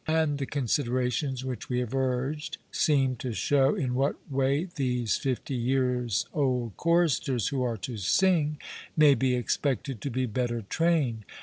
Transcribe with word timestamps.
And 0.07 0.39
the 0.39 0.47
considerations 0.47 1.45
which 1.45 1.69
we 1.69 1.77
have 1.77 1.93
urged 1.93 2.57
seem 2.71 3.17
to 3.17 3.33
show 3.33 3.75
in 3.75 3.93
what 3.93 4.15
way 4.31 4.63
these 4.75 5.15
fifty 5.15 5.53
years' 5.53 6.25
old 6.33 6.75
choristers 6.75 7.49
who 7.49 7.61
are 7.61 7.77
to 7.77 7.97
sing, 7.97 8.57
may 8.97 9.13
be 9.13 9.35
expected 9.35 10.01
to 10.01 10.09
be 10.09 10.25
better 10.25 10.63
trained. 10.63 11.23